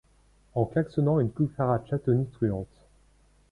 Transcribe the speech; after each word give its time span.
En 0.55 0.65
klaxonnant 0.65 1.19
une 1.19 1.31
cucaracha 1.31 1.99
tonitruante. 1.99 2.87